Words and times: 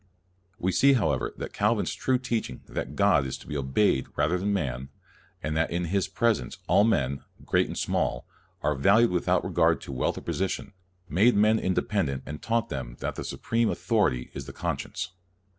We 0.57 0.71
see, 0.71 0.93
however, 0.93 1.31
that 1.37 1.53
Calvin's 1.53 1.93
true 1.93 2.17
teaching 2.17 2.61
that 2.67 2.95
God 2.95 3.23
is 3.23 3.37
to 3.37 3.45
be 3.45 3.55
obeyed 3.55 4.07
rather 4.15 4.35
than 4.39 4.51
man, 4.51 4.89
and 5.43 5.55
that 5.55 5.69
in 5.69 5.85
His 5.93 6.07
presence 6.07 6.57
all 6.65 6.83
men, 6.83 7.21
great 7.45 7.67
and 7.67 7.77
small, 7.77 8.25
are 8.63 8.73
valued 8.73 9.11
without 9.11 9.43
regard 9.45 9.79
to 9.81 9.91
wealth 9.91 10.17
or 10.17 10.21
position, 10.21 10.73
made 11.07 11.35
men 11.35 11.59
independent 11.59 12.23
and 12.25 12.41
taught 12.41 12.69
them 12.69 12.97
that 12.99 13.13
the 13.13 13.23
su 13.23 13.37
preme 13.37 13.69
authority 13.69 14.31
is 14.33 14.47
the 14.47 14.53
conscience. 14.53 15.11